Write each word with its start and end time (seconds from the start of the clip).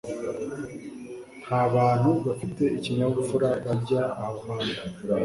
nta 1.45 1.61
bantu 1.73 2.09
bafite 2.25 2.63
ikinyabupfura 2.77 3.49
bajya 3.65 4.03
aho 4.25 4.35
hantu 4.47 4.77